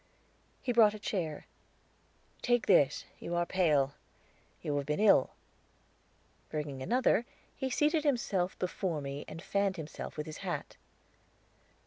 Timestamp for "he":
0.63-0.73, 7.55-7.69